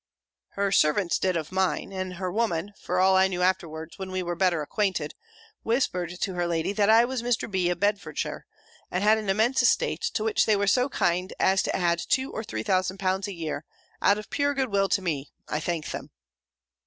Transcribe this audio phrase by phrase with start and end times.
[0.53, 1.93] "Her servants did of mine.
[1.93, 5.13] And her woman (for I knew all afterwards, when we were better acquainted),
[5.61, 7.47] whispered her lady, that I was Mr.
[7.51, 7.69] B.
[7.69, 8.47] of Bedfordshire;
[8.89, 12.31] and had an immense estate, to which they were so kind as to add two
[12.31, 13.63] or three thousand pounds a year,
[14.01, 16.09] out of pure good will to me: I thank them."